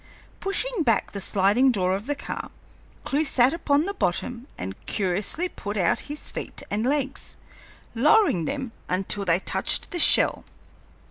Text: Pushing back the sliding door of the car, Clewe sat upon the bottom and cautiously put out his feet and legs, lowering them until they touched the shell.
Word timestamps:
Pushing 0.39 0.81
back 0.81 1.11
the 1.11 1.21
sliding 1.21 1.71
door 1.71 1.93
of 1.93 2.07
the 2.07 2.15
car, 2.15 2.49
Clewe 3.03 3.23
sat 3.23 3.53
upon 3.53 3.83
the 3.85 3.93
bottom 3.93 4.47
and 4.57 4.73
cautiously 4.87 5.47
put 5.47 5.77
out 5.77 5.99
his 6.09 6.31
feet 6.31 6.63
and 6.71 6.87
legs, 6.89 7.37
lowering 7.93 8.45
them 8.45 8.71
until 8.89 9.25
they 9.25 9.37
touched 9.39 9.91
the 9.91 9.99
shell. 9.99 10.43